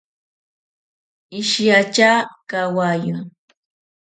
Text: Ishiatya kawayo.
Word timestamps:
Ishiatya 1.39 2.11
kawayo. 2.49 3.17